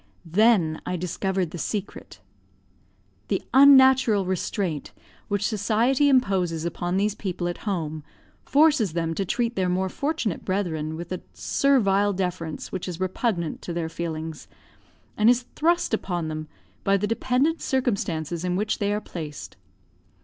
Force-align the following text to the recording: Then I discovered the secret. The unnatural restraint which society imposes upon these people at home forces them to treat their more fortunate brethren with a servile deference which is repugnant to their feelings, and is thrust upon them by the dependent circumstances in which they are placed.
Then 0.25 0.81
I 0.83 0.95
discovered 0.95 1.51
the 1.51 1.59
secret. 1.59 2.21
The 3.27 3.43
unnatural 3.53 4.25
restraint 4.25 4.93
which 5.27 5.45
society 5.45 6.09
imposes 6.09 6.65
upon 6.65 6.97
these 6.97 7.13
people 7.13 7.47
at 7.47 7.59
home 7.69 8.03
forces 8.43 8.93
them 8.93 9.13
to 9.13 9.25
treat 9.25 9.55
their 9.55 9.69
more 9.69 9.89
fortunate 9.89 10.43
brethren 10.43 10.95
with 10.95 11.11
a 11.11 11.21
servile 11.35 12.13
deference 12.13 12.71
which 12.71 12.87
is 12.87 12.99
repugnant 12.99 13.61
to 13.61 13.73
their 13.73 13.89
feelings, 13.89 14.47
and 15.17 15.29
is 15.29 15.45
thrust 15.55 15.93
upon 15.93 16.29
them 16.29 16.47
by 16.83 16.97
the 16.97 17.05
dependent 17.05 17.61
circumstances 17.61 18.43
in 18.43 18.55
which 18.55 18.79
they 18.79 18.91
are 18.91 19.01
placed. 19.01 19.55